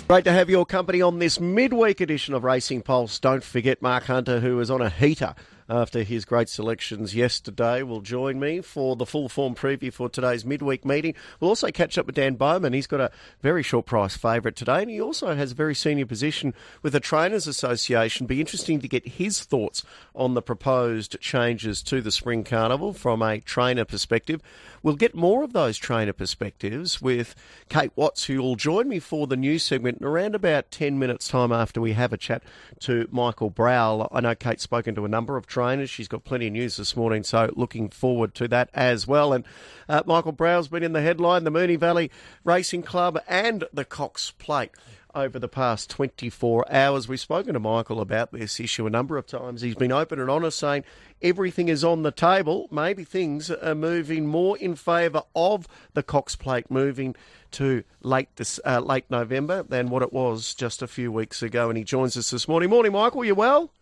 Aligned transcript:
Great 0.00 0.24
to 0.24 0.32
have 0.32 0.50
your 0.50 0.66
company 0.66 1.00
on 1.00 1.18
this 1.18 1.40
midweek 1.40 2.00
edition 2.00 2.34
of 2.34 2.44
Racing 2.44 2.82
Pulse. 2.82 3.18
Don't 3.18 3.42
forget 3.42 3.80
Mark 3.82 4.04
Hunter, 4.04 4.40
who 4.40 4.60
is 4.60 4.70
on 4.70 4.80
a 4.80 4.90
heater 4.90 5.34
after 5.68 6.02
his 6.02 6.24
great 6.24 6.48
selections 6.48 7.14
yesterday, 7.14 7.82
will 7.82 8.00
join 8.00 8.38
me 8.38 8.60
for 8.60 8.96
the 8.96 9.06
full 9.06 9.28
form 9.28 9.54
preview 9.54 9.92
for 9.92 10.08
today's 10.08 10.44
midweek 10.44 10.84
meeting. 10.84 11.14
We'll 11.40 11.50
also 11.50 11.70
catch 11.70 11.98
up 11.98 12.06
with 12.06 12.14
Dan 12.14 12.34
Bowman. 12.34 12.72
He's 12.72 12.86
got 12.86 13.00
a 13.00 13.10
very 13.42 13.62
short 13.62 13.86
price 13.86 14.16
favourite 14.16 14.56
today, 14.56 14.82
and 14.82 14.90
he 14.90 15.00
also 15.00 15.34
has 15.34 15.52
a 15.52 15.56
very 15.56 15.74
senior 15.74 16.06
position 16.06 16.54
with 16.82 16.92
the 16.92 17.00
Trainers 17.00 17.46
Association. 17.46 18.26
Be 18.26 18.40
interesting 18.40 18.80
to 18.80 18.88
get 18.88 19.06
his 19.06 19.42
thoughts 19.42 19.82
on 20.14 20.34
the 20.34 20.42
proposed 20.42 21.20
changes 21.20 21.82
to 21.84 22.00
the 22.00 22.10
Spring 22.10 22.44
Carnival 22.44 22.92
from 22.92 23.22
a 23.22 23.40
trainer 23.40 23.84
perspective. 23.84 24.40
We'll 24.82 24.94
get 24.94 25.14
more 25.14 25.42
of 25.42 25.52
those 25.52 25.78
trainer 25.78 26.12
perspectives 26.12 27.02
with 27.02 27.34
Kate 27.68 27.90
Watts, 27.96 28.24
who 28.24 28.40
will 28.40 28.56
join 28.56 28.88
me 28.88 29.00
for 29.00 29.26
the 29.26 29.36
news 29.36 29.64
segment 29.64 29.98
in 30.00 30.06
around 30.06 30.34
about 30.34 30.70
10 30.70 30.98
minutes' 30.98 31.28
time 31.28 31.50
after 31.50 31.80
we 31.80 31.94
have 31.94 32.12
a 32.12 32.16
chat 32.16 32.42
to 32.80 33.08
Michael 33.10 33.50
Browell. 33.50 34.08
I 34.12 34.20
know 34.20 34.34
Kate's 34.34 34.62
spoken 34.62 34.94
to 34.94 35.04
a 35.04 35.08
number 35.08 35.36
of 35.36 35.46
trainers. 35.56 35.88
She's 35.88 36.06
got 36.06 36.22
plenty 36.22 36.48
of 36.48 36.52
news 36.52 36.76
this 36.76 36.94
morning, 36.94 37.22
so 37.22 37.50
looking 37.56 37.88
forward 37.88 38.34
to 38.34 38.46
that 38.48 38.68
as 38.74 39.06
well. 39.06 39.32
And 39.32 39.42
uh, 39.88 40.02
Michael 40.04 40.32
Browell's 40.32 40.68
been 40.68 40.82
in 40.82 40.92
the 40.92 41.00
headline, 41.00 41.44
the 41.44 41.50
Moonee 41.50 41.78
Valley 41.78 42.10
Racing 42.44 42.82
Club 42.82 43.18
and 43.26 43.64
the 43.72 43.86
Cox 43.86 44.32
Plate 44.32 44.72
over 45.14 45.38
the 45.38 45.48
past 45.48 45.88
24 45.88 46.70
hours. 46.70 47.08
We've 47.08 47.18
spoken 47.18 47.54
to 47.54 47.58
Michael 47.58 48.02
about 48.02 48.32
this 48.32 48.60
issue 48.60 48.86
a 48.86 48.90
number 48.90 49.16
of 49.16 49.26
times. 49.26 49.62
He's 49.62 49.74
been 49.74 49.92
open 49.92 50.20
and 50.20 50.28
honest, 50.28 50.58
saying 50.58 50.84
everything 51.22 51.70
is 51.70 51.82
on 51.82 52.02
the 52.02 52.12
table. 52.12 52.68
Maybe 52.70 53.02
things 53.02 53.50
are 53.50 53.74
moving 53.74 54.26
more 54.26 54.58
in 54.58 54.74
favour 54.74 55.22
of 55.34 55.66
the 55.94 56.02
Cox 56.02 56.36
Plate 56.36 56.70
moving 56.70 57.16
to 57.52 57.82
late 58.02 58.28
uh, 58.66 58.80
late 58.80 59.06
November 59.08 59.62
than 59.62 59.88
what 59.88 60.02
it 60.02 60.12
was 60.12 60.54
just 60.54 60.82
a 60.82 60.86
few 60.86 61.10
weeks 61.10 61.42
ago. 61.42 61.70
And 61.70 61.78
he 61.78 61.84
joins 61.84 62.14
us 62.18 62.28
this 62.28 62.46
morning. 62.46 62.68
Morning, 62.68 62.92
Michael. 62.92 63.24
You 63.24 63.34
well? 63.34 63.72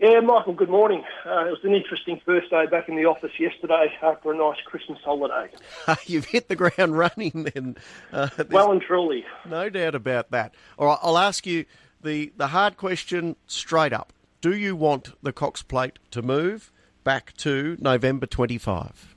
Yeah, 0.00 0.20
Michael, 0.20 0.54
good 0.54 0.68
morning. 0.68 1.04
Uh, 1.24 1.46
it 1.46 1.50
was 1.50 1.60
an 1.62 1.72
interesting 1.72 2.20
first 2.26 2.50
day 2.50 2.66
back 2.66 2.88
in 2.88 2.96
the 2.96 3.04
office 3.04 3.30
yesterday 3.38 3.92
after 4.02 4.32
a 4.32 4.36
nice 4.36 4.58
Christmas 4.64 4.98
holiday. 5.04 5.50
You've 6.06 6.24
hit 6.24 6.48
the 6.48 6.56
ground 6.56 6.98
running 6.98 7.48
then. 7.54 7.76
Uh, 8.12 8.28
well 8.50 8.72
and 8.72 8.82
truly. 8.82 9.24
No 9.48 9.70
doubt 9.70 9.94
about 9.94 10.32
that. 10.32 10.54
All 10.78 10.88
right, 10.88 10.98
I'll 11.00 11.16
ask 11.16 11.46
you 11.46 11.64
the, 12.02 12.32
the 12.36 12.48
hard 12.48 12.76
question 12.76 13.36
straight 13.46 13.92
up. 13.92 14.12
Do 14.40 14.56
you 14.56 14.74
want 14.74 15.12
the 15.22 15.32
Cox 15.32 15.62
Plate 15.62 16.00
to 16.10 16.22
move 16.22 16.72
back 17.04 17.32
to 17.38 17.76
November 17.80 18.26
25? 18.26 19.14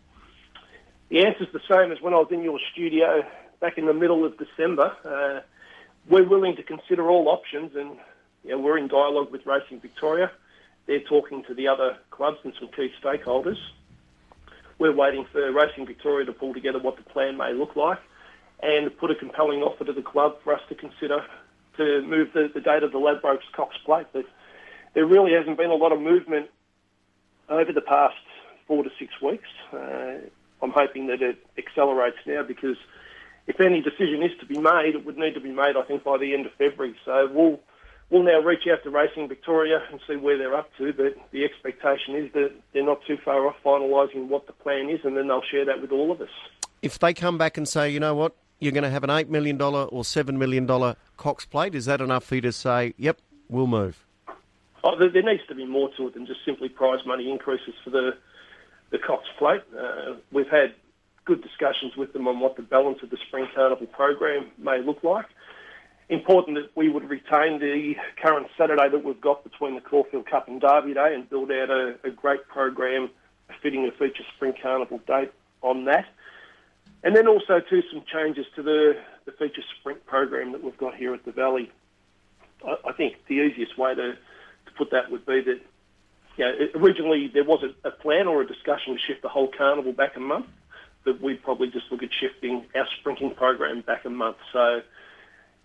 The 1.09 1.25
answer's 1.25 1.51
the 1.53 1.61
same 1.69 1.91
as 1.91 2.01
when 2.01 2.13
I 2.13 2.17
was 2.17 2.27
in 2.31 2.43
your 2.43 2.59
studio 2.71 3.23
back 3.59 3.79
in 3.79 3.87
the 3.87 3.93
middle 3.93 4.23
of 4.23 4.37
December. 4.37 4.95
Uh, 5.03 5.41
we're 6.07 6.27
willing 6.27 6.55
to 6.55 6.63
consider 6.63 7.09
all 7.09 7.29
options 7.29 7.75
and 7.75 7.97
know, 8.43 8.59
we're 8.59 8.77
in 8.77 8.87
dialogue 8.87 9.31
with 9.31 9.45
Racing 9.45 9.79
Victoria. 9.79 10.31
They're 10.87 11.01
talking 11.01 11.43
to 11.43 11.53
the 11.53 11.67
other 11.67 11.97
clubs 12.09 12.37
and 12.43 12.53
some 12.59 12.69
key 12.69 12.91
stakeholders. 13.03 13.57
We're 14.79 14.95
waiting 14.95 15.25
for 15.31 15.51
Racing 15.51 15.85
Victoria 15.85 16.25
to 16.25 16.33
pull 16.33 16.53
together 16.53 16.79
what 16.79 16.97
the 16.97 17.03
plan 17.03 17.37
may 17.37 17.53
look 17.53 17.75
like 17.75 17.99
and 18.61 18.95
put 18.97 19.11
a 19.11 19.15
compelling 19.15 19.61
offer 19.61 19.83
to 19.85 19.93
the 19.93 20.01
club 20.01 20.37
for 20.43 20.53
us 20.53 20.61
to 20.69 20.75
consider 20.75 21.23
to 21.77 22.01
move 22.03 22.29
the, 22.33 22.49
the 22.53 22.61
date 22.61 22.83
of 22.83 22.91
the 22.91 22.99
Ladbrokes 22.99 23.51
Cox 23.53 23.75
Plate. 23.85 24.07
But 24.13 24.25
there 24.93 25.05
really 25.05 25.33
hasn't 25.33 25.57
been 25.57 25.69
a 25.69 25.75
lot 25.75 25.91
of 25.91 26.01
movement 26.01 26.49
over 27.49 27.71
the 27.71 27.81
past 27.81 28.15
four 28.65 28.83
to 28.83 28.89
six 28.97 29.13
weeks. 29.21 29.47
Uh, 29.71 30.19
I'm 30.61 30.71
hoping 30.71 31.07
that 31.07 31.21
it 31.21 31.37
accelerates 31.57 32.17
now 32.25 32.43
because 32.43 32.77
if 33.45 33.59
any 33.59 33.81
decision 33.81 34.23
is 34.23 34.31
to 34.39 34.45
be 34.45 34.59
made, 34.59 34.95
it 34.95 35.05
would 35.05 35.17
need 35.17 35.33
to 35.35 35.39
be 35.39 35.51
made, 35.51 35.75
I 35.75 35.83
think, 35.83 36.03
by 36.03 36.17
the 36.17 36.33
end 36.33 36.45
of 36.45 36.53
February. 36.53 36.95
So 37.05 37.29
we'll 37.31 37.59
we'll 38.09 38.23
now 38.23 38.39
reach 38.39 38.67
out 38.71 38.83
to 38.83 38.89
Racing 38.89 39.27
Victoria 39.27 39.81
and 39.91 39.99
see 40.07 40.15
where 40.15 40.37
they're 40.37 40.55
up 40.55 40.69
to. 40.77 40.93
But 40.93 41.17
the 41.31 41.43
expectation 41.43 42.15
is 42.15 42.31
that 42.33 42.51
they're 42.73 42.85
not 42.85 43.01
too 43.05 43.17
far 43.23 43.47
off 43.47 43.55
finalising 43.63 44.27
what 44.27 44.47
the 44.47 44.53
plan 44.53 44.89
is, 44.89 44.99
and 45.03 45.17
then 45.17 45.27
they'll 45.27 45.41
share 45.41 45.65
that 45.65 45.81
with 45.81 45.91
all 45.91 46.11
of 46.11 46.21
us. 46.21 46.29
If 46.81 46.99
they 46.99 47.13
come 47.13 47.37
back 47.37 47.57
and 47.57 47.67
say, 47.67 47.89
you 47.89 47.99
know 47.99 48.15
what, 48.15 48.35
you're 48.59 48.71
going 48.71 48.83
to 48.83 48.89
have 48.89 49.03
an 49.03 49.09
$8 49.09 49.29
million 49.29 49.61
or 49.61 50.03
$7 50.03 50.37
million 50.37 50.95
Cox 51.17 51.45
plate, 51.45 51.75
is 51.75 51.85
that 51.85 52.01
enough 52.01 52.23
for 52.23 52.35
you 52.35 52.41
to 52.41 52.51
say, 52.51 52.93
yep, 52.97 53.19
we'll 53.49 53.67
move? 53.67 54.05
Oh, 54.83 54.97
there, 54.97 55.23
needs 55.23 55.45
to 55.49 55.55
be 55.55 55.65
more 55.65 55.89
to 55.97 56.07
it 56.07 56.13
than 56.13 56.25
just 56.25 56.45
simply 56.45 56.69
prize 56.69 57.05
money 57.05 57.29
increases 57.29 57.73
for 57.83 57.89
the, 57.89 58.11
the 58.91 58.99
Cox 58.99 59.25
plate. 59.37 59.61
Uh, 59.77 60.13
we've 60.31 60.49
had 60.49 60.73
good 61.25 61.41
discussions 61.43 61.97
with 61.97 62.13
them 62.13 62.27
on 62.27 62.39
what 62.39 62.55
the 62.55 62.61
balance 62.61 62.99
of 63.03 63.09
the 63.09 63.17
Spring 63.27 63.47
Carnival 63.53 63.87
program 63.87 64.49
may 64.57 64.81
look 64.81 65.03
like 65.03 65.25
important 66.09 66.57
that 66.57 66.69
we 66.75 66.89
would 66.89 67.09
retain 67.09 67.59
the 67.59 67.95
current 68.21 68.47
Saturday 68.57 68.89
that 68.89 69.03
we've 69.03 69.19
got 69.19 69.43
between 69.43 69.75
the 69.75 69.81
Caulfield 69.81 70.25
Cup 70.25 70.47
and 70.47 70.61
Derby 70.61 70.93
Day 70.93 71.13
and 71.13 71.29
build 71.29 71.51
out 71.51 71.69
a, 71.69 71.95
a 72.03 72.09
great 72.09 72.47
program 72.47 73.09
fitting 73.61 73.85
a 73.87 73.91
future 73.91 74.23
Spring 74.35 74.53
Carnival 74.61 74.99
date 75.07 75.31
on 75.61 75.85
that. 75.85 76.05
And 77.03 77.15
then 77.15 77.27
also 77.27 77.59
too 77.59 77.83
some 77.91 78.03
changes 78.11 78.45
to 78.55 78.63
the, 78.63 78.97
the 79.25 79.31
feature 79.33 79.61
sprint 79.79 80.05
program 80.05 80.51
that 80.53 80.63
we've 80.63 80.77
got 80.77 80.95
here 80.95 81.13
at 81.13 81.25
the 81.25 81.31
Valley. 81.31 81.71
I, 82.65 82.75
I 82.89 82.93
think 82.93 83.15
the 83.27 83.35
easiest 83.35 83.77
way 83.77 83.93
to, 83.93 84.13
to 84.13 84.71
put 84.77 84.91
that 84.91 85.11
would 85.11 85.25
be 85.25 85.41
that 85.41 85.61
you 86.37 86.45
know, 86.45 86.53
originally 86.75 87.29
there 87.33 87.43
was 87.43 87.63
a, 87.63 87.87
a 87.87 87.91
plan 87.91 88.27
or 88.27 88.41
a 88.41 88.47
discussion 88.47 88.93
to 88.93 88.99
shift 88.99 89.21
the 89.21 89.29
whole 89.29 89.51
carnival 89.55 89.91
back 89.91 90.15
a 90.15 90.19
month, 90.19 90.47
but 91.03 91.21
we'd 91.21 91.43
probably 91.43 91.69
just 91.69 91.91
look 91.91 92.03
at 92.03 92.09
shifting 92.19 92.65
our 92.75 92.87
sprinting 92.99 93.33
program 93.35 93.81
back 93.81 94.05
a 94.05 94.09
month. 94.09 94.37
So 94.53 94.81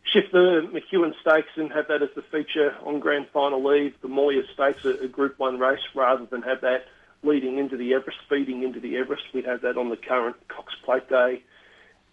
shift 0.04 0.32
the 0.32 0.68
McEwen 0.72 1.12
Stakes 1.20 1.50
and 1.56 1.72
have 1.72 1.88
that 1.88 2.02
as 2.02 2.10
the 2.14 2.22
feature 2.22 2.74
on 2.84 3.00
Grand 3.00 3.26
Final 3.32 3.72
Eve. 3.74 3.94
The 4.02 4.08
Moir 4.08 4.42
Stakes, 4.54 4.84
a, 4.84 5.04
a 5.04 5.08
Group 5.08 5.38
1 5.38 5.58
race, 5.58 5.80
rather 5.94 6.26
than 6.26 6.42
have 6.42 6.60
that 6.62 6.86
leading 7.22 7.58
into 7.58 7.76
the 7.76 7.94
Everest, 7.94 8.18
feeding 8.28 8.62
into 8.62 8.80
the 8.80 8.96
Everest. 8.96 9.22
We'd 9.32 9.46
have 9.46 9.62
that 9.62 9.76
on 9.76 9.90
the 9.90 9.96
current 9.96 10.36
Cox 10.48 10.74
Plate 10.84 11.08
Day 11.08 11.42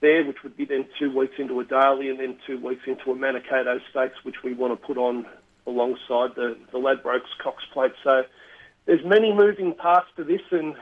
there, 0.01 0.23
which 0.25 0.43
would 0.43 0.55
be 0.55 0.65
then 0.65 0.85
two 0.97 1.15
weeks 1.15 1.35
into 1.37 1.59
a 1.59 1.65
daily 1.65 2.09
and 2.09 2.19
then 2.19 2.37
two 2.47 2.57
weeks 2.59 2.83
into 2.87 3.11
a 3.11 3.15
Manikato 3.15 3.79
Stakes, 3.89 4.23
which 4.23 4.43
we 4.43 4.53
want 4.53 4.79
to 4.79 4.87
put 4.87 4.97
on 4.97 5.25
alongside 5.67 6.35
the, 6.35 6.57
the 6.71 6.77
Ladbrokes 6.77 7.37
Cox 7.43 7.63
Plate. 7.73 7.91
So 8.03 8.23
there's 8.85 9.03
many 9.05 9.33
moving 9.33 9.73
parts 9.73 10.07
to 10.15 10.23
this 10.23 10.41
and 10.51 10.75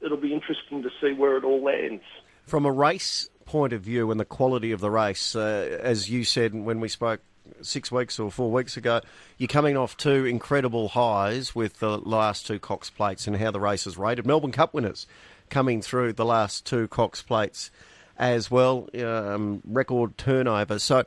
it'll 0.00 0.16
be 0.16 0.32
interesting 0.32 0.82
to 0.82 0.90
see 1.00 1.12
where 1.12 1.36
it 1.36 1.44
all 1.44 1.62
lands. 1.62 2.04
From 2.46 2.64
a 2.64 2.72
race 2.72 3.28
point 3.52 3.74
of 3.74 3.82
view 3.82 4.10
and 4.10 4.18
the 4.18 4.24
quality 4.24 4.72
of 4.72 4.80
the 4.80 4.90
race, 4.90 5.36
uh, 5.36 5.78
as 5.82 6.08
you 6.08 6.24
said 6.24 6.54
when 6.54 6.80
we 6.80 6.88
spoke 6.88 7.20
six 7.60 7.92
weeks 7.92 8.18
or 8.18 8.30
four 8.30 8.50
weeks 8.50 8.78
ago, 8.78 9.02
you're 9.36 9.46
coming 9.46 9.76
off 9.76 9.94
two 9.94 10.24
incredible 10.24 10.88
highs 10.88 11.54
with 11.54 11.78
the 11.78 11.98
last 11.98 12.46
two 12.46 12.58
Cox 12.58 12.88
plates 12.88 13.26
and 13.26 13.36
how 13.36 13.50
the 13.50 13.60
race 13.60 13.86
is 13.86 13.98
rated. 13.98 14.24
Melbourne 14.24 14.52
Cup 14.52 14.72
winners 14.72 15.06
coming 15.50 15.82
through 15.82 16.14
the 16.14 16.24
last 16.24 16.64
two 16.64 16.88
Cox 16.88 17.20
plates 17.20 17.70
as 18.16 18.50
well, 18.50 18.88
um, 18.98 19.60
record 19.66 20.16
turnover. 20.16 20.78
So, 20.78 21.04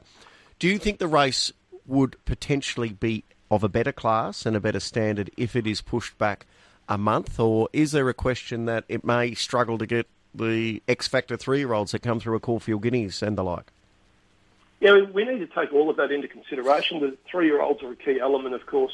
do 0.60 0.68
you 0.68 0.78
think 0.78 1.00
the 1.00 1.08
race 1.08 1.52
would 1.88 2.16
potentially 2.26 2.90
be 2.90 3.24
of 3.50 3.64
a 3.64 3.70
better 3.70 3.92
class 3.92 4.46
and 4.46 4.56
a 4.56 4.60
better 4.60 4.80
standard 4.80 5.32
if 5.36 5.56
it 5.56 5.66
is 5.66 5.82
pushed 5.82 6.16
back 6.20 6.46
a 6.88 7.00
month, 7.00 7.40
or 7.40 7.70
is 7.74 7.92
there 7.92 8.08
a 8.08 8.14
question 8.14 8.66
that 8.66 8.84
it 8.88 9.04
may 9.04 9.34
struggle 9.34 9.80
to 9.80 9.88
get 9.88 10.08
the 10.38 10.82
X 10.88 11.08
Factor 11.08 11.38
three 11.38 11.60
year 11.60 11.74
olds 11.74 11.92
that 11.92 12.00
come 12.00 12.20
through 12.20 12.36
a 12.36 12.40
Caulfield 12.40 12.84
Guineas 12.84 13.22
and 13.22 13.38
the 13.38 13.44
like? 13.44 13.72
Yeah, 14.80 15.02
we 15.14 15.24
need 15.24 15.40
to 15.40 15.48
take 15.48 15.74
all 15.74 15.90
of 15.90 15.98
that 15.98 16.12
into 16.12 16.28
consideration. 16.28 17.00
The 17.00 17.18
three 17.30 17.48
year 17.48 17.62
olds 17.62 17.82
are 17.84 17.92
a 17.92 17.96
key 17.96 18.20
element, 18.20 18.56
of 18.56 18.66
course, 18.66 18.94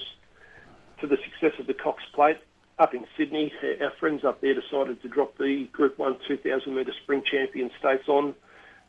to 0.99 1.07
the 1.07 1.17
success 1.17 1.59
of 1.59 1.67
the 1.67 1.73
Cox 1.73 2.03
Plate. 2.13 2.37
Up 2.79 2.93
in 2.93 3.05
Sydney, 3.17 3.51
our 3.81 3.91
friends 3.99 4.23
up 4.23 4.41
there 4.41 4.53
decided 4.53 5.01
to 5.01 5.07
drop 5.07 5.37
the 5.37 5.65
Group 5.71 5.99
1 5.99 6.17
2,000 6.27 6.73
metre 6.73 6.93
spring 7.03 7.21
champion 7.29 7.69
stakes 7.77 8.07
on 8.07 8.33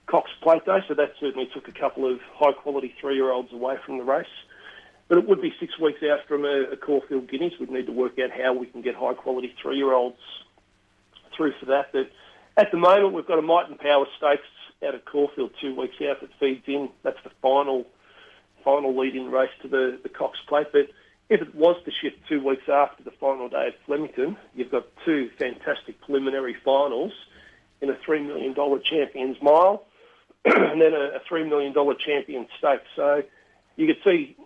Cox 0.06 0.30
Plate 0.42 0.64
Day, 0.64 0.78
so 0.88 0.94
that 0.94 1.12
certainly 1.20 1.48
took 1.52 1.68
a 1.68 1.72
couple 1.72 2.10
of 2.10 2.20
high 2.34 2.52
quality 2.52 2.94
three 3.00 3.16
year 3.16 3.30
olds 3.30 3.52
away 3.52 3.76
from 3.84 3.98
the 3.98 4.04
race. 4.04 4.26
But 5.08 5.18
it 5.18 5.28
would 5.28 5.42
be 5.42 5.52
six 5.60 5.78
weeks 5.78 6.02
out 6.02 6.26
from 6.26 6.44
a, 6.44 6.72
a 6.72 6.76
Caulfield 6.76 7.28
Guineas. 7.28 7.52
We'd 7.58 7.70
need 7.70 7.86
to 7.86 7.92
work 7.92 8.18
out 8.18 8.30
how 8.30 8.54
we 8.54 8.66
can 8.66 8.80
get 8.80 8.94
high 8.94 9.14
quality 9.14 9.54
three 9.60 9.76
year 9.76 9.92
olds 9.92 10.20
through 11.36 11.52
for 11.60 11.66
that. 11.66 11.92
But 11.92 12.10
at 12.56 12.70
the 12.70 12.78
moment, 12.78 13.14
we've 13.14 13.26
got 13.26 13.38
a 13.38 13.42
Might 13.42 13.68
and 13.68 13.78
Power 13.78 14.06
Stakes 14.16 14.42
out 14.84 14.94
at 14.94 15.04
Caulfield 15.04 15.52
two 15.60 15.74
weeks 15.74 15.96
out 16.02 16.20
that 16.20 16.30
feeds 16.38 16.64
in. 16.66 16.88
That's 17.02 17.22
the 17.24 17.30
final 17.40 17.86
final 18.64 18.96
lead-in 18.96 19.30
race 19.30 19.50
to 19.62 19.68
the, 19.68 19.98
the 20.02 20.08
Cox 20.08 20.38
Plate. 20.46 20.68
But 20.72 20.88
if 21.28 21.40
it 21.42 21.54
was 21.54 21.76
to 21.84 21.90
shift 21.90 22.16
two 22.28 22.42
weeks 22.44 22.68
after 22.68 23.02
the 23.02 23.10
final 23.10 23.48
day 23.48 23.68
at 23.68 23.74
Flemington, 23.86 24.36
you've 24.54 24.70
got 24.70 24.86
two 25.04 25.30
fantastic 25.38 26.00
preliminary 26.00 26.56
finals 26.64 27.12
in 27.80 27.90
a 27.90 27.94
$3 27.94 28.24
million 28.26 28.54
Champions 28.84 29.36
Mile 29.42 29.84
and 30.44 30.80
then 30.80 30.92
a, 30.92 31.16
a 31.16 31.20
$3 31.28 31.48
million 31.48 31.74
Champion 31.98 32.46
Stakes. 32.58 32.86
So 32.94 33.22
you 33.76 33.86
could 33.86 34.02
see 34.04 34.36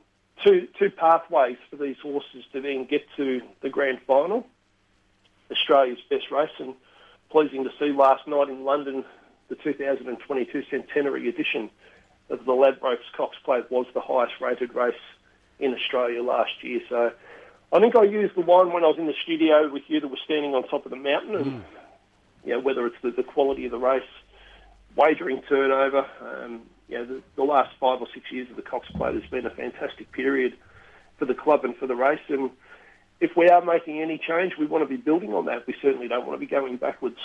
two, 0.44 0.68
two 0.78 0.90
pathways 0.90 1.58
for 1.70 1.76
these 1.76 1.96
horses 2.02 2.44
to 2.52 2.60
then 2.60 2.86
get 2.86 3.02
to 3.16 3.42
the 3.60 3.68
grand 3.68 4.00
final, 4.06 4.46
Australia's 5.50 5.98
best 6.08 6.30
race. 6.30 6.50
And 6.58 6.74
pleasing 7.36 7.64
to 7.64 7.70
see 7.78 7.92
last 7.92 8.26
night 8.26 8.48
in 8.48 8.64
London 8.64 9.04
the 9.50 9.56
2022 9.56 10.62
centenary 10.70 11.28
edition 11.28 11.68
of 12.30 12.38
the 12.46 12.52
Ladbrokes 12.52 13.04
Cox 13.14 13.36
Plate 13.44 13.70
was 13.70 13.84
the 13.92 14.00
highest 14.00 14.32
rated 14.40 14.74
race 14.74 14.94
in 15.58 15.74
Australia 15.74 16.22
last 16.22 16.52
year. 16.62 16.80
So 16.88 17.12
I 17.74 17.78
think 17.78 17.94
I 17.94 18.04
used 18.04 18.36
the 18.36 18.40
one 18.40 18.72
when 18.72 18.84
I 18.84 18.86
was 18.86 18.96
in 18.96 19.06
the 19.06 19.14
studio 19.22 19.70
with 19.70 19.82
you 19.86 20.00
that 20.00 20.08
was 20.08 20.18
standing 20.24 20.54
on 20.54 20.66
top 20.66 20.86
of 20.86 20.90
the 20.90 20.96
mountain, 20.96 21.34
and 21.34 21.46
mm. 21.46 21.62
you 22.42 22.52
know, 22.52 22.60
whether 22.60 22.86
it's 22.86 22.96
the, 23.02 23.10
the 23.10 23.22
quality 23.22 23.66
of 23.66 23.70
the 23.70 23.78
race, 23.78 24.08
wagering 24.96 25.42
turnover. 25.46 26.06
Um, 26.22 26.62
you 26.88 26.96
know, 26.96 27.04
the, 27.04 27.22
the 27.36 27.44
last 27.44 27.76
five 27.78 28.00
or 28.00 28.06
six 28.14 28.32
years 28.32 28.48
of 28.48 28.56
the 28.56 28.62
Cox 28.62 28.88
Plate 28.96 29.12
has 29.12 29.30
been 29.30 29.44
a 29.44 29.50
fantastic 29.50 30.10
period 30.10 30.56
for 31.18 31.26
the 31.26 31.34
club 31.34 31.66
and 31.66 31.76
for 31.76 31.86
the 31.86 31.96
race. 31.96 32.20
And 32.30 32.50
if 33.20 33.36
we 33.36 33.48
are 33.48 33.64
making 33.64 34.00
any 34.00 34.18
change, 34.18 34.54
we 34.58 34.66
want 34.66 34.84
to 34.84 34.88
be 34.88 35.00
building 35.00 35.32
on 35.32 35.46
that. 35.46 35.66
We 35.66 35.74
certainly 35.80 36.08
don't 36.08 36.26
want 36.26 36.38
to 36.38 36.46
be 36.46 36.50
going 36.50 36.76
backwards. 36.76 37.18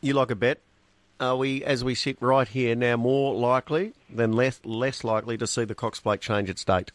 You 0.00 0.14
like 0.14 0.30
a 0.30 0.36
bet? 0.36 0.60
Are 1.18 1.36
we, 1.36 1.64
as 1.64 1.82
we 1.82 1.94
sit 1.94 2.18
right 2.20 2.46
here 2.46 2.74
now, 2.74 2.96
more 2.96 3.34
likely 3.34 3.94
than 4.10 4.32
less 4.32 4.60
less 4.64 5.02
likely 5.02 5.38
to 5.38 5.46
see 5.46 5.64
the 5.64 5.74
Cox 5.74 5.98
Plate 5.98 6.20
change 6.20 6.50
its 6.50 6.62
date? 6.64 6.92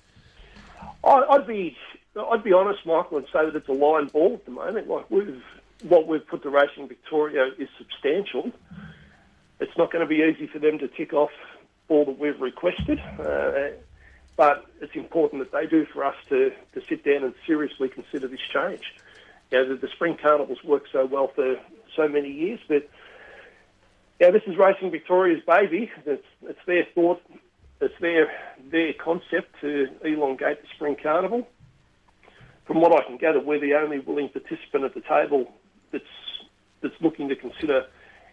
I'd 1.03 1.47
be 1.47 1.75
I'd 2.15 2.43
be 2.43 2.53
honest, 2.53 2.85
Michael, 2.85 3.17
and 3.17 3.27
say 3.27 3.45
that 3.45 3.55
it's 3.55 3.69
a 3.69 3.73
line 3.73 4.07
ball 4.07 4.33
at 4.33 4.45
the 4.45 4.51
moment. 4.51 4.87
Like 4.87 5.09
we've 5.09 5.41
what 5.83 6.07
we've 6.07 6.25
put 6.25 6.43
to 6.43 6.49
Racing 6.49 6.87
Victoria 6.87 7.49
is 7.57 7.69
substantial. 7.77 8.51
It's 9.59 9.75
not 9.77 9.91
going 9.91 10.01
to 10.01 10.07
be 10.07 10.23
easy 10.23 10.47
for 10.47 10.59
them 10.59 10.77
to 10.79 10.87
tick 10.87 11.13
off 11.13 11.31
all 11.87 12.05
that 12.05 12.19
we've 12.19 12.39
requested, 12.39 12.99
uh, 13.19 13.71
but 14.41 14.65
it's 14.81 14.95
important 14.95 15.39
that 15.39 15.51
they 15.51 15.67
do 15.67 15.85
for 15.85 16.03
us 16.03 16.15
to, 16.27 16.49
to 16.73 16.81
sit 16.89 17.05
down 17.05 17.23
and 17.23 17.35
seriously 17.45 17.87
consider 17.87 18.27
this 18.27 18.39
change. 18.51 18.81
You 19.51 19.59
know, 19.59 19.69
the, 19.69 19.75
the 19.75 19.87
spring 19.89 20.17
carnivals 20.19 20.63
worked 20.63 20.87
so 20.91 21.05
well 21.05 21.27
for 21.27 21.57
so 21.95 22.07
many 22.07 22.31
years, 22.31 22.59
but 22.67 22.89
yeah, 24.19 24.31
this 24.31 24.41
is 24.47 24.57
Racing 24.57 24.89
Victoria's 24.89 25.43
baby. 25.45 25.91
It's, 26.07 26.25
it's 26.41 26.59
their 26.65 26.87
thought, 26.95 27.21
it's 27.81 27.93
their 28.01 28.31
their 28.71 28.93
concept 28.93 29.61
to 29.61 29.89
elongate 30.03 30.63
the 30.63 30.67
spring 30.73 30.95
carnival. 30.95 31.47
From 32.65 32.81
what 32.81 32.99
I 32.99 33.05
can 33.05 33.17
gather, 33.17 33.39
we're 33.39 33.59
the 33.59 33.75
only 33.75 33.99
willing 33.99 34.29
participant 34.29 34.85
at 34.85 34.95
the 34.95 35.01
table 35.01 35.53
that's 35.91 36.03
that's 36.81 36.99
looking 36.99 37.29
to 37.29 37.35
consider 37.35 37.85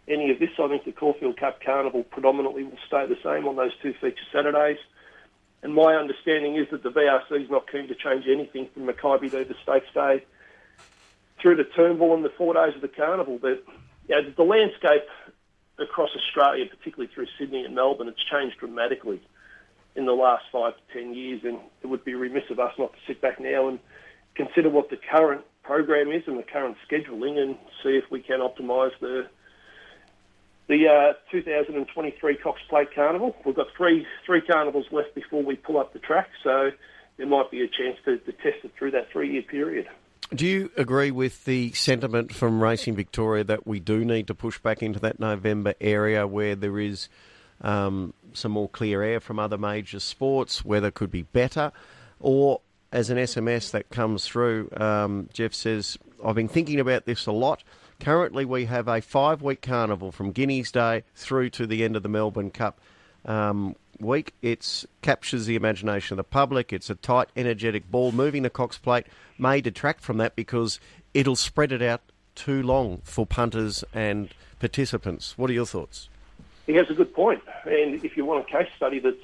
any 0.08 0.30
of 0.30 0.38
this. 0.38 0.48
I 0.58 0.68
think 0.68 0.86
the 0.86 0.92
Caulfield 0.92 1.36
Cup 1.36 1.60
Carnival 1.62 2.02
predominantly 2.02 2.64
will 2.64 2.78
stay 2.86 3.04
the 3.04 3.18
same 3.22 3.46
on 3.46 3.56
those 3.56 3.72
two 3.82 3.92
feature 4.00 4.24
Saturdays. 4.32 4.78
And 5.62 5.74
my 5.74 5.94
understanding 5.94 6.56
is 6.56 6.68
that 6.70 6.82
the 6.82 6.90
VRC 6.90 7.44
is 7.44 7.50
not 7.50 7.70
keen 7.70 7.88
to 7.88 7.94
change 7.94 8.26
anything 8.28 8.68
from 8.72 8.86
Makybe 8.86 9.30
Day 9.30 9.44
to 9.44 9.54
Stakes 9.62 9.92
Day 9.92 10.24
through 11.40 11.56
to 11.56 11.64
Turnbull 11.64 12.14
and 12.14 12.24
the 12.24 12.30
four 12.30 12.54
days 12.54 12.74
of 12.74 12.80
the 12.80 12.88
Carnival. 12.88 13.38
But 13.40 13.64
you 14.08 14.14
know, 14.14 14.30
the 14.36 14.42
landscape 14.44 15.06
across 15.78 16.10
Australia, 16.16 16.66
particularly 16.66 17.12
through 17.12 17.26
Sydney 17.38 17.64
and 17.64 17.74
Melbourne, 17.74 18.08
it's 18.08 18.22
changed 18.24 18.58
dramatically 18.58 19.20
in 19.96 20.06
the 20.06 20.12
last 20.12 20.44
five 20.52 20.74
to 20.74 20.92
ten 20.92 21.14
years. 21.14 21.42
And 21.44 21.58
it 21.82 21.88
would 21.88 22.04
be 22.04 22.14
remiss 22.14 22.50
of 22.50 22.60
us 22.60 22.72
not 22.78 22.92
to 22.92 22.98
sit 23.06 23.20
back 23.20 23.40
now 23.40 23.68
and 23.68 23.80
consider 24.34 24.70
what 24.70 24.90
the 24.90 24.96
current 24.96 25.44
program 25.64 26.12
is 26.12 26.22
and 26.26 26.38
the 26.38 26.44
current 26.44 26.76
scheduling 26.88 27.38
and 27.38 27.56
see 27.82 27.90
if 27.90 28.04
we 28.10 28.20
can 28.20 28.40
optimise 28.40 28.92
the 29.00 29.26
the 30.68 30.86
uh, 30.86 31.12
2023 31.32 32.36
Cox 32.36 32.60
Plate 32.68 32.88
Carnival. 32.94 33.34
We've 33.44 33.56
got 33.56 33.68
three 33.76 34.06
three 34.24 34.42
carnivals 34.42 34.86
left 34.92 35.14
before 35.14 35.42
we 35.42 35.56
pull 35.56 35.78
up 35.78 35.92
the 35.92 35.98
track, 35.98 36.28
so 36.44 36.70
there 37.16 37.26
might 37.26 37.50
be 37.50 37.62
a 37.62 37.68
chance 37.68 37.98
to, 38.04 38.18
to 38.18 38.32
test 38.32 38.64
it 38.64 38.72
through 38.78 38.92
that 38.92 39.10
three 39.10 39.32
year 39.32 39.42
period. 39.42 39.88
Do 40.34 40.46
you 40.46 40.70
agree 40.76 41.10
with 41.10 41.46
the 41.46 41.72
sentiment 41.72 42.34
from 42.34 42.62
Racing 42.62 42.96
Victoria 42.96 43.44
that 43.44 43.66
we 43.66 43.80
do 43.80 44.04
need 44.04 44.26
to 44.26 44.34
push 44.34 44.58
back 44.58 44.82
into 44.82 45.00
that 45.00 45.18
November 45.18 45.74
area 45.80 46.26
where 46.26 46.54
there 46.54 46.78
is 46.78 47.08
um, 47.62 48.12
some 48.34 48.52
more 48.52 48.68
clear 48.68 49.02
air 49.02 49.20
from 49.20 49.38
other 49.38 49.56
major 49.56 50.00
sports, 50.00 50.64
weather 50.66 50.90
could 50.90 51.10
be 51.10 51.22
better? 51.22 51.72
Or, 52.20 52.60
as 52.92 53.08
an 53.08 53.16
SMS 53.16 53.70
that 53.70 53.88
comes 53.88 54.26
through, 54.26 54.68
um, 54.76 55.30
Jeff 55.32 55.54
says, 55.54 55.96
I've 56.22 56.34
been 56.34 56.48
thinking 56.48 56.78
about 56.78 57.06
this 57.06 57.24
a 57.24 57.32
lot. 57.32 57.64
Currently, 58.00 58.44
we 58.44 58.66
have 58.66 58.86
a 58.86 59.00
five 59.00 59.42
week 59.42 59.60
carnival 59.60 60.12
from 60.12 60.30
Guineas 60.30 60.70
Day 60.70 61.02
through 61.16 61.50
to 61.50 61.66
the 61.66 61.82
end 61.82 61.96
of 61.96 62.04
the 62.04 62.08
Melbourne 62.08 62.50
Cup 62.50 62.80
um, 63.24 63.74
week. 63.98 64.34
It 64.40 64.84
captures 65.02 65.46
the 65.46 65.56
imagination 65.56 66.14
of 66.14 66.18
the 66.18 66.24
public. 66.24 66.72
It's 66.72 66.90
a 66.90 66.94
tight, 66.94 67.28
energetic 67.36 67.90
ball. 67.90 68.12
Moving 68.12 68.44
the 68.44 68.50
Cox 68.50 68.78
Plate 68.78 69.06
may 69.36 69.60
detract 69.60 70.00
from 70.00 70.18
that 70.18 70.36
because 70.36 70.78
it'll 71.12 71.34
spread 71.34 71.72
it 71.72 71.82
out 71.82 72.00
too 72.36 72.62
long 72.62 73.00
for 73.02 73.26
punters 73.26 73.82
and 73.92 74.32
participants. 74.60 75.36
What 75.36 75.50
are 75.50 75.54
your 75.54 75.66
thoughts? 75.66 76.08
He 76.68 76.74
has 76.74 76.88
a 76.90 76.94
good 76.94 77.12
point. 77.12 77.42
And 77.64 78.04
if 78.04 78.16
you 78.16 78.24
want 78.24 78.46
a 78.46 78.50
case 78.50 78.68
study 78.76 79.00
that's 79.00 79.16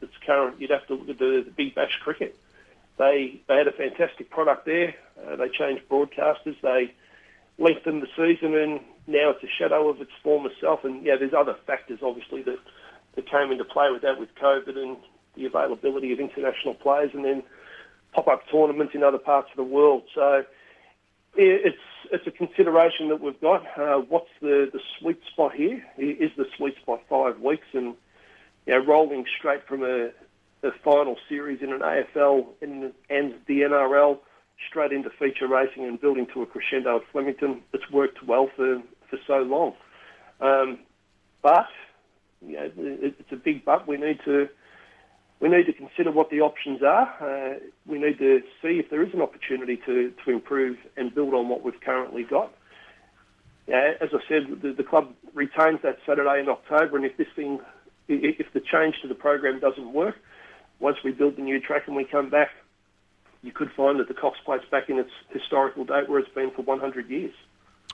that's 0.00 0.16
current, 0.26 0.60
you'd 0.60 0.70
have 0.70 0.86
to 0.88 0.94
look 0.94 1.08
at 1.08 1.18
the, 1.18 1.44
the 1.44 1.52
Big 1.52 1.76
Bash 1.76 1.96
cricket. 2.02 2.36
They 2.98 3.40
they 3.46 3.58
had 3.58 3.68
a 3.68 3.72
fantastic 3.72 4.28
product 4.28 4.66
there. 4.66 4.96
Uh, 5.24 5.36
they 5.36 5.48
changed 5.50 5.88
broadcasters. 5.88 6.60
They 6.62 6.92
lengthened 7.58 8.02
the 8.02 8.08
season, 8.16 8.54
and 8.54 8.80
now 9.06 9.30
it's 9.30 9.42
a 9.42 9.48
shadow 9.58 9.88
of 9.88 10.00
its 10.00 10.12
former 10.22 10.50
self. 10.60 10.84
And 10.84 11.04
yeah, 11.04 11.16
there's 11.18 11.34
other 11.34 11.56
factors 11.66 12.00
obviously 12.02 12.42
that 12.42 12.58
that 13.16 13.28
came 13.28 13.50
into 13.50 13.64
play 13.64 13.90
with 13.90 14.02
that, 14.02 14.18
with 14.18 14.28
COVID 14.36 14.76
and 14.76 14.96
the 15.34 15.46
availability 15.46 16.12
of 16.12 16.20
international 16.20 16.74
players, 16.74 17.10
and 17.14 17.24
then 17.24 17.42
pop-up 18.12 18.42
tournaments 18.50 18.94
in 18.94 19.02
other 19.02 19.18
parts 19.18 19.48
of 19.50 19.56
the 19.56 19.64
world. 19.64 20.02
So 20.14 20.44
it's 21.34 21.76
it's 22.10 22.26
a 22.26 22.30
consideration 22.30 23.08
that 23.08 23.20
we've 23.20 23.40
got. 23.40 23.64
Uh, 23.76 23.98
what's 24.08 24.30
the, 24.40 24.70
the 24.72 24.80
sweet 24.98 25.20
spot 25.30 25.54
here? 25.54 25.84
Is 25.98 26.30
the 26.36 26.46
sweet 26.56 26.76
spot 26.76 27.02
five 27.08 27.40
weeks 27.40 27.66
and 27.72 27.94
you 28.66 28.74
know, 28.74 28.84
rolling 28.84 29.24
straight 29.38 29.66
from 29.66 29.82
a, 29.82 30.10
a 30.62 30.70
final 30.84 31.16
series 31.28 31.62
in 31.62 31.72
an 31.72 31.80
AFL 31.80 32.46
and, 32.62 32.92
and 33.10 33.34
the 33.46 33.60
NRL 33.62 34.18
straight 34.68 34.92
into 34.92 35.10
feature 35.10 35.46
racing 35.46 35.84
and 35.84 36.00
building 36.00 36.26
to 36.34 36.42
a 36.42 36.46
crescendo 36.46 36.96
at 36.96 37.02
Flemington. 37.12 37.62
It's 37.72 37.90
worked 37.90 38.22
well 38.26 38.50
for, 38.56 38.82
for 39.08 39.18
so 39.26 39.38
long. 39.38 39.74
Um, 40.40 40.78
but 41.42 41.68
you 42.44 42.54
know, 42.54 42.70
it's 42.76 43.32
a 43.32 43.36
big 43.36 43.64
but. 43.64 43.86
We 43.86 43.96
need 43.96 44.20
to 44.24 44.48
we 45.40 45.48
need 45.48 45.66
to 45.66 45.72
consider 45.72 46.10
what 46.10 46.30
the 46.30 46.40
options 46.40 46.82
are. 46.82 47.14
Uh, 47.20 47.58
we 47.86 47.98
need 47.98 48.18
to 48.18 48.40
see 48.60 48.80
if 48.80 48.90
there 48.90 49.02
is 49.02 49.14
an 49.14 49.22
opportunity 49.22 49.78
to, 49.86 50.12
to 50.24 50.30
improve 50.32 50.76
and 50.96 51.14
build 51.14 51.32
on 51.32 51.48
what 51.48 51.62
we've 51.62 51.80
currently 51.80 52.24
got. 52.24 52.52
As 53.68 54.08
I 54.12 54.18
said, 54.28 54.60
the, 54.62 54.72
the, 54.72 54.82
club 54.82 55.12
retains 55.34 55.80
that 55.82 55.98
Saturday 56.06 56.40
in 56.40 56.48
October, 56.48 56.96
and 56.96 57.04
if 57.04 57.16
this 57.18 57.26
thing, 57.36 57.60
if 58.08 58.46
the 58.54 58.60
change 58.60 58.96
to 59.02 59.08
the 59.08 59.14
program 59.14 59.60
doesn't 59.60 59.92
work, 59.92 60.16
once 60.80 60.96
we 61.04 61.12
build 61.12 61.36
the 61.36 61.42
new 61.42 61.60
track 61.60 61.82
and 61.86 61.94
we 61.94 62.04
come 62.04 62.30
back, 62.30 62.48
you 63.42 63.52
could 63.52 63.70
find 63.72 64.00
that 64.00 64.08
the 64.08 64.14
Cox 64.14 64.38
Plate's 64.44 64.64
back 64.70 64.88
in 64.88 64.98
its 64.98 65.10
historical 65.30 65.84
date 65.84 66.08
where 66.08 66.18
it's 66.18 66.34
been 66.34 66.50
for 66.50 66.62
100 66.62 67.08
years. 67.08 67.34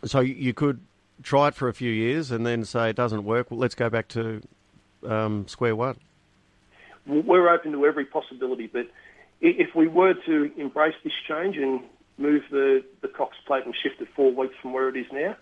So 0.05 0.21
you 0.21 0.55
could 0.55 0.81
try 1.23 1.49
it 1.49 1.55
for 1.55 1.69
a 1.69 1.75
few 1.75 1.91
years 1.91 2.31
and 2.31 2.47
then 2.47 2.65
say 2.65 2.91
it 2.91 2.97
doesn't 2.97 3.25
work. 3.25 3.51
Well, 3.51 3.61
let's 3.61 3.75
go 3.75 3.89
back 3.89 4.09
to 4.09 4.41
um, 5.07 5.47
square 5.49 5.77
one 5.77 5.97
we're 7.07 7.53
open 7.53 7.73
to 7.73 7.87
every 7.87 8.05
possibility. 8.05 8.67
But 8.67 8.89
if 9.41 9.75
we 9.75 9.89
were 9.89 10.15
to 10.27 10.51
embrace 10.57 10.95
this 11.03 11.13
change 11.29 11.57
and 11.57 11.81
move 12.19 12.43
the, 12.51 12.85
the 13.03 13.09
Cox 13.09 13.37
plate 13.47 13.65
and 13.65 13.75
shift 13.75 14.01
it 14.01 14.09
four 14.15 14.33
weeks 14.33 14.55
from 14.61 14.73
where 14.73 14.89
it 14.89 14.97
is 14.97 15.07
now, 15.13 15.37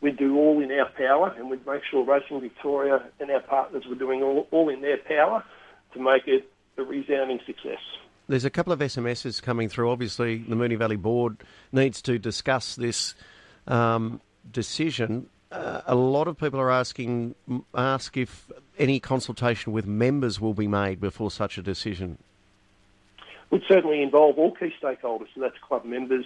we'd 0.00 0.16
do 0.16 0.36
all 0.36 0.60
in 0.60 0.72
our 0.72 0.88
power 0.90 1.34
and 1.36 1.50
we'd 1.50 1.66
make 1.66 1.82
sure 1.90 2.04
Racing 2.04 2.40
Victoria 2.40 3.02
and 3.20 3.30
our 3.30 3.40
partners 3.40 3.84
were 3.88 3.94
doing 3.94 4.22
all, 4.22 4.46
all 4.50 4.68
in 4.68 4.80
their 4.80 4.98
power 4.98 5.44
to 5.92 6.00
make 6.00 6.26
it 6.26 6.50
a 6.76 6.82
resounding 6.82 7.40
success. 7.46 7.78
There's 8.26 8.44
a 8.44 8.50
couple 8.50 8.72
of 8.72 8.78
SMSs 8.80 9.42
coming 9.42 9.68
through. 9.68 9.90
Obviously, 9.90 10.38
the 10.38 10.54
Moonee 10.54 10.78
Valley 10.78 10.96
Board 10.96 11.38
needs 11.72 12.00
to 12.02 12.18
discuss 12.18 12.74
this 12.74 13.14
um, 13.66 14.20
decision 14.50 15.28
uh, 15.54 15.82
a 15.86 15.94
lot 15.94 16.26
of 16.26 16.36
people 16.36 16.60
are 16.60 16.70
asking 16.70 17.34
ask 17.74 18.16
if 18.16 18.50
any 18.76 18.98
consultation 18.98 19.72
with 19.72 19.86
members 19.86 20.40
will 20.40 20.54
be 20.54 20.66
made 20.66 21.00
before 21.00 21.30
such 21.30 21.56
a 21.58 21.62
decision. 21.62 22.18
Would 23.50 23.62
certainly 23.68 24.02
involve 24.02 24.36
all 24.36 24.52
key 24.52 24.72
stakeholders, 24.82 25.28
so 25.34 25.40
that's 25.40 25.56
club 25.58 25.84
members. 25.84 26.24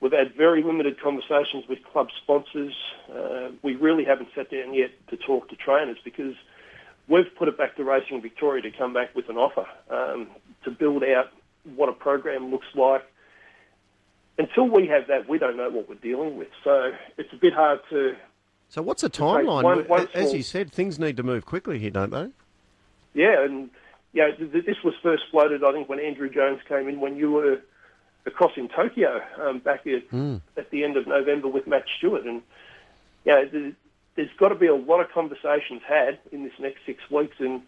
We've 0.00 0.12
had 0.12 0.34
very 0.36 0.62
limited 0.62 1.00
conversations 1.00 1.64
with 1.66 1.78
club 1.90 2.08
sponsors. 2.22 2.74
Uh, 3.10 3.48
we 3.62 3.74
really 3.74 4.04
haven't 4.04 4.28
sat 4.34 4.50
down 4.50 4.74
yet 4.74 4.90
to 5.08 5.16
talk 5.16 5.48
to 5.48 5.56
trainers 5.56 5.96
because 6.04 6.34
we've 7.08 7.34
put 7.38 7.48
it 7.48 7.56
back 7.56 7.76
to 7.76 7.84
Racing 7.84 8.20
Victoria 8.20 8.60
to 8.62 8.70
come 8.70 8.92
back 8.92 9.14
with 9.14 9.30
an 9.30 9.38
offer 9.38 9.66
um, 9.90 10.26
to 10.66 10.70
build 10.70 11.02
out 11.02 11.32
what 11.74 11.88
a 11.88 11.92
program 11.92 12.50
looks 12.50 12.66
like, 12.74 13.02
until 14.38 14.68
we 14.68 14.86
have 14.88 15.06
that, 15.08 15.28
we 15.28 15.38
don't 15.38 15.56
know 15.56 15.70
what 15.70 15.88
we're 15.88 15.94
dealing 15.94 16.36
with. 16.36 16.48
So 16.62 16.92
it's 17.16 17.32
a 17.32 17.36
bit 17.36 17.54
hard 17.54 17.80
to. 17.90 18.14
So 18.68 18.82
what's 18.82 19.02
the 19.02 19.10
timeline? 19.10 19.62
One, 19.62 19.88
one 19.88 20.08
As 20.12 20.34
you 20.34 20.42
said, 20.42 20.70
things 20.70 20.98
need 20.98 21.16
to 21.16 21.22
move 21.22 21.46
quickly 21.46 21.78
here, 21.78 21.90
don't 21.90 22.10
they? 22.10 22.28
Yeah, 23.14 23.44
and 23.44 23.70
yeah, 24.12 24.30
this 24.38 24.76
was 24.84 24.94
first 25.02 25.24
floated, 25.30 25.64
I 25.64 25.72
think, 25.72 25.88
when 25.88 26.00
Andrew 26.00 26.28
Jones 26.28 26.60
came 26.68 26.88
in, 26.88 27.00
when 27.00 27.16
you 27.16 27.30
were 27.30 27.60
across 28.26 28.52
in 28.56 28.68
Tokyo 28.68 29.22
um, 29.40 29.60
back 29.60 29.86
at, 29.86 30.10
mm. 30.10 30.40
at 30.56 30.70
the 30.70 30.84
end 30.84 30.96
of 30.96 31.06
November 31.06 31.48
with 31.48 31.66
Matt 31.66 31.84
Stewart, 31.96 32.26
and 32.26 32.42
yeah, 33.24 33.44
there's 34.16 34.30
got 34.38 34.48
to 34.48 34.54
be 34.54 34.66
a 34.66 34.74
lot 34.74 35.00
of 35.00 35.10
conversations 35.12 35.80
had 35.86 36.18
in 36.32 36.44
this 36.44 36.52
next 36.58 36.80
six 36.84 37.08
weeks, 37.10 37.36
and 37.38 37.62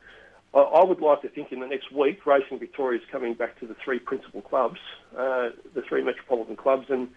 I, 0.55 0.83
would 0.83 1.01
like 1.01 1.23
to 1.23 1.29
think 1.29 1.53
in 1.53 1.61
the 1.61 1.67
next 1.67 1.93
week, 1.93 2.25
Racing 2.27 2.59
Victoria 2.59 2.99
is 2.99 3.05
coming 3.13 3.35
back 3.35 3.59
to 3.61 3.67
the 3.67 3.77
three 3.85 3.99
principal 3.99 4.41
clubs, 4.41 4.79
uh, 5.17 5.51
the 5.75 5.83
three 5.87 6.03
metropolitan 6.03 6.57
clubs, 6.57 6.87
and 6.89 7.09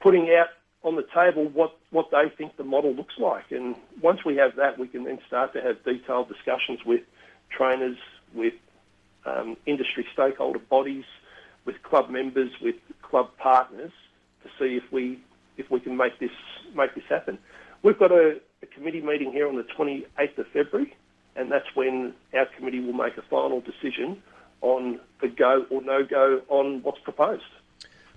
putting 0.00 0.30
out 0.30 0.48
on 0.84 0.96
the 0.96 1.06
table 1.14 1.48
what, 1.48 1.76
what 1.90 2.10
they 2.10 2.30
think 2.36 2.56
the 2.56 2.64
model 2.64 2.92
looks 2.92 3.14
like. 3.18 3.50
And 3.50 3.74
once 4.02 4.24
we 4.24 4.36
have 4.36 4.56
that, 4.56 4.78
we 4.78 4.86
can 4.86 5.04
then 5.04 5.18
start 5.26 5.52
to 5.54 5.62
have 5.62 5.82
detailed 5.84 6.28
discussions 6.28 6.80
with 6.84 7.00
trainers, 7.50 7.96
with 8.34 8.54
um, 9.24 9.56
industry 9.66 10.06
stakeholder 10.12 10.58
bodies, 10.58 11.04
with 11.64 11.82
club 11.82 12.10
members, 12.10 12.50
with 12.62 12.76
club 13.02 13.30
partners, 13.38 13.92
to 14.42 14.48
see 14.58 14.76
if 14.76 14.84
we 14.92 15.20
if 15.56 15.70
we 15.70 15.80
can 15.80 15.96
make 15.96 16.18
this 16.18 16.30
make 16.74 16.94
this 16.94 17.04
happen. 17.08 17.38
We've 17.82 17.98
got 17.98 18.12
a, 18.12 18.40
a 18.62 18.66
committee 18.66 19.00
meeting 19.00 19.32
here 19.32 19.48
on 19.48 19.56
the 19.56 19.64
28th 19.64 20.38
of 20.38 20.46
February, 20.48 20.94
and 21.36 21.50
that's 21.50 21.66
when 21.74 22.14
our 22.34 22.46
committee 22.56 22.80
will 22.80 22.86
make 22.98 23.16
a 23.16 23.22
final 23.22 23.60
decision 23.60 24.22
on 24.60 25.00
the 25.20 25.28
go 25.28 25.64
or 25.70 25.82
no 25.82 26.04
go 26.04 26.42
on 26.48 26.82
what's 26.82 27.00
proposed. 27.00 27.44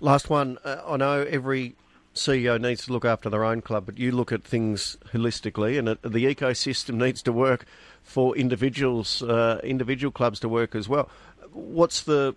Last 0.00 0.28
one. 0.28 0.58
Uh, 0.64 0.82
I 0.86 0.96
know 0.96 1.22
every 1.22 1.76
CEO 2.14 2.60
needs 2.60 2.86
to 2.86 2.92
look 2.92 3.04
after 3.04 3.30
their 3.30 3.44
own 3.44 3.62
club, 3.62 3.86
but 3.86 3.98
you 3.98 4.12
look 4.12 4.32
at 4.32 4.42
things 4.42 4.96
holistically, 5.12 5.78
and 5.78 5.88
it, 5.88 6.02
the 6.02 6.34
ecosystem 6.34 6.94
needs 7.04 7.22
to 7.22 7.32
work 7.32 7.66
for 8.02 8.36
individuals, 8.36 9.22
uh, 9.22 9.60
individual 9.62 10.10
clubs 10.10 10.40
to 10.40 10.48
work 10.48 10.74
as 10.74 10.88
well. 10.88 11.08
What's 11.52 12.02
the, 12.02 12.34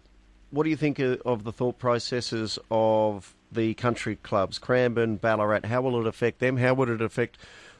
what 0.51 0.63
do 0.63 0.69
you 0.69 0.75
think 0.75 0.99
of 0.99 1.43
the 1.43 1.51
thought 1.51 1.79
processes 1.79 2.59
of 2.69 3.33
the 3.51 3.73
country 3.73 4.17
clubs, 4.17 4.59
Cranbourne, 4.59 5.15
Ballarat? 5.17 5.65
How 5.65 5.81
will 5.81 5.99
it 5.99 6.07
affect 6.07 6.39
them? 6.39 6.57
How 6.57 6.73
would 6.73 6.89
it 6.89 7.01
affect 7.01 7.37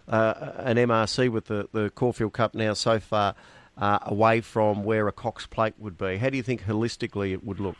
uh, 0.08 0.52
an 0.58 0.78
MRC 0.78 1.30
with 1.30 1.46
the, 1.46 1.70
the 1.72 1.90
Caulfield 1.92 2.34
Cup 2.34 2.56
now 2.56 2.74
so 2.74 3.00
far 3.00 3.36
uh, 3.78 4.00
away 4.04 4.42
from 4.42 4.84
where 4.84 5.08
a 5.08 5.12
Cox 5.12 5.46
Plate 5.46 5.74
would 5.78 5.98
be? 5.98 6.18
How 6.18 6.30
do 6.30 6.38
you 6.38 6.44
think 6.44 6.64
holistically 6.64 7.34
it 7.34 7.44
would 7.44 7.60
look? 7.60 7.78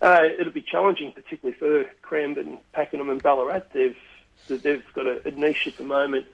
Uh, 0.00 0.22
it'll 0.38 0.52
be 0.52 0.62
challenging, 0.62 1.12
particularly 1.12 1.58
for 1.58 1.84
Cranbourne, 2.02 2.58
Pakenham, 2.72 3.10
and 3.10 3.22
Ballarat. 3.22 3.62
They've 3.72 3.96
they've 4.48 4.84
got 4.94 5.06
a, 5.06 5.26
a 5.26 5.30
niche 5.30 5.66
at 5.66 5.76
the 5.76 5.84
moment 5.84 6.26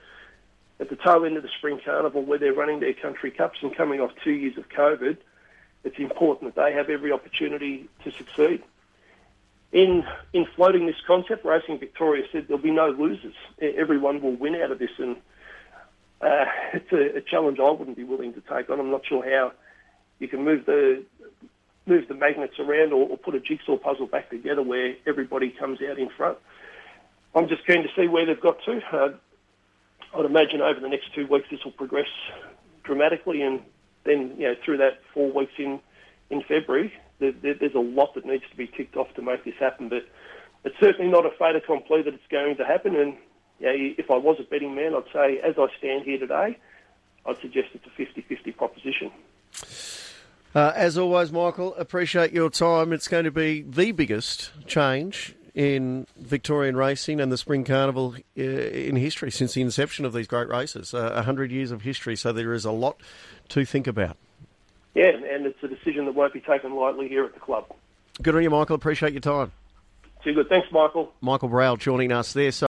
at 0.81 0.89
the 0.89 0.95
tail 0.95 1.23
end 1.23 1.37
of 1.37 1.43
the 1.43 1.49
spring 1.57 1.79
carnival 1.85 2.23
where 2.23 2.39
they're 2.39 2.53
running 2.53 2.79
their 2.79 2.93
country 2.93 3.29
cups 3.31 3.59
and 3.61 3.73
coming 3.73 4.01
off 4.01 4.11
two 4.23 4.31
years 4.31 4.57
of 4.57 4.67
COVID. 4.69 5.17
It's 5.83 5.99
important 5.99 6.55
that 6.55 6.61
they 6.61 6.73
have 6.73 6.89
every 6.89 7.11
opportunity 7.11 7.87
to 8.03 8.11
succeed. 8.11 8.63
In 9.71 10.05
in 10.33 10.45
floating 10.55 10.85
this 10.87 10.99
concept, 11.07 11.45
Racing 11.45 11.79
Victoria 11.79 12.25
said 12.31 12.47
there'll 12.47 12.61
be 12.61 12.71
no 12.71 12.89
losers. 12.89 13.35
Everyone 13.61 14.21
will 14.21 14.35
win 14.35 14.55
out 14.55 14.71
of 14.71 14.79
this, 14.79 14.91
and 14.97 15.15
uh, 16.21 16.45
it's 16.73 16.91
a, 16.91 17.17
a 17.17 17.21
challenge 17.21 17.59
I 17.59 17.71
wouldn't 17.71 17.97
be 17.97 18.03
willing 18.03 18.33
to 18.33 18.41
take 18.41 18.69
on. 18.69 18.79
I'm 18.79 18.91
not 18.91 19.05
sure 19.05 19.23
how 19.23 19.53
you 20.19 20.27
can 20.27 20.43
move 20.43 20.65
the 20.65 21.03
move 21.87 22.07
the 22.07 22.13
magnets 22.13 22.59
around 22.59 22.93
or, 22.93 23.09
or, 23.09 23.17
put 23.17 23.33
a 23.33 23.39
jigsaw 23.39 23.75
puzzle 23.75 24.05
back 24.05 24.29
together 24.29 24.61
where 24.61 24.93
everybody 25.07 25.49
comes 25.49 25.79
out 25.81 25.97
in 25.97 26.09
front. 26.15 26.37
I'm 27.33 27.47
just 27.47 27.65
keen 27.65 27.81
to 27.81 27.89
see 27.95 28.07
where 28.07 28.23
they've 28.25 28.39
got 28.39 28.57
to. 28.65 28.81
Uh, 28.93 29.09
I'd 30.15 30.25
imagine 30.25 30.61
over 30.61 30.79
the 30.79 30.89
next 30.89 31.13
two 31.15 31.25
weeks 31.25 31.47
this 31.49 31.63
will 31.65 31.71
progress 31.71 32.07
dramatically, 32.83 33.41
and 33.41 33.61
then 34.03 34.35
you 34.37 34.47
know 34.47 34.55
through 34.63 34.77
that 34.77 34.99
four 35.13 35.31
weeks 35.31 35.53
in 35.57 35.79
in 36.29 36.41
February, 36.43 36.93
there, 37.19 37.31
there, 37.31 37.55
there's 37.55 37.75
a 37.75 37.79
lot 37.79 38.13
that 38.15 38.25
needs 38.25 38.43
to 38.49 38.55
be 38.55 38.67
ticked 38.67 38.95
off 38.95 39.13
to 39.15 39.21
make 39.21 39.43
this 39.43 39.55
happen. 39.59 39.89
But 39.89 40.07
it's 40.63 40.79
certainly 40.79 41.11
not 41.11 41.25
a 41.25 41.31
fait 41.31 41.55
accompli 41.55 42.03
that 42.03 42.13
it's 42.13 42.27
going 42.29 42.57
to 42.57 42.65
happen. 42.65 42.95
And 42.95 43.17
know, 43.65 43.93
if 43.97 44.09
I 44.11 44.17
was 44.17 44.37
a 44.39 44.43
betting 44.43 44.75
man, 44.75 44.95
I'd 44.95 45.11
say 45.13 45.39
as 45.39 45.55
I 45.57 45.67
stand 45.77 46.05
here 46.05 46.17
today, 46.17 46.57
I'd 47.25 47.39
suggest 47.41 47.69
it's 47.73 47.85
a 47.85 48.01
50-50 48.01 48.57
proposition. 48.57 49.11
Uh, 50.53 50.73
as 50.75 50.97
always, 50.97 51.31
Michael, 51.31 51.73
appreciate 51.75 52.31
your 52.33 52.49
time. 52.49 52.91
It's 52.91 53.07
going 53.07 53.25
to 53.25 53.31
be 53.31 53.61
the 53.61 53.91
biggest 53.91 54.51
change 54.67 55.35
in 55.53 56.07
Victorian 56.17 56.75
racing 56.75 57.19
and 57.19 57.31
the 57.31 57.37
Spring 57.37 57.63
Carnival 57.63 58.15
uh, 58.37 58.41
in 58.41 58.95
history 58.95 59.31
since 59.31 59.53
the 59.53 59.61
inception 59.61 60.05
of 60.05 60.13
these 60.13 60.27
great 60.27 60.49
races. 60.49 60.93
Uh, 60.93 60.97
a 60.97 61.01
uh, 61.01 61.23
hundred 61.23 61.51
years 61.51 61.71
of 61.71 61.81
history, 61.81 62.15
so 62.15 62.31
there 62.31 62.53
is 62.53 62.65
a 62.65 62.71
lot 62.71 62.97
to 63.49 63.65
think 63.65 63.87
about. 63.87 64.17
Yeah, 64.93 65.11
and 65.11 65.45
it's 65.45 65.61
a 65.63 65.67
decision 65.67 66.05
that 66.05 66.15
won't 66.15 66.33
be 66.33 66.41
taken 66.41 66.75
lightly 66.75 67.07
here 67.07 67.23
at 67.23 67.33
the 67.33 67.39
club. 67.39 67.65
Good 68.21 68.35
on 68.35 68.43
you, 68.43 68.49
Michael. 68.49 68.75
Appreciate 68.75 69.13
your 69.13 69.21
time. 69.21 69.51
Too 70.23 70.33
good. 70.33 70.49
Thanks, 70.49 70.67
Michael. 70.71 71.11
Michael 71.21 71.49
Browell 71.49 71.77
joining 71.77 72.11
us 72.11 72.33
there. 72.33 72.51
So 72.51 72.59